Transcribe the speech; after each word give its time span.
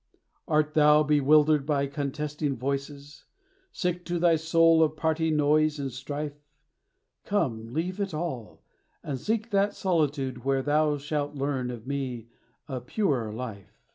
"Art 0.47 0.73
thou 0.73 1.03
bewildered 1.03 1.63
by 1.67 1.85
contesting 1.85 2.57
voices, 2.57 3.25
Sick 3.71 4.03
to 4.05 4.17
thy 4.17 4.35
soul 4.35 4.81
of 4.81 4.95
party 4.97 5.29
noise 5.29 5.77
and 5.77 5.91
strife? 5.91 6.41
Come, 7.23 7.71
leave 7.71 7.99
it 7.99 8.11
all, 8.11 8.63
and 9.03 9.19
seek 9.19 9.51
that 9.51 9.75
solitude 9.75 10.43
Where 10.43 10.63
thou 10.63 10.97
shalt 10.97 11.35
learn 11.35 11.69
of 11.69 11.85
me 11.85 12.29
a 12.67 12.81
purer 12.81 13.31
life. 13.31 13.79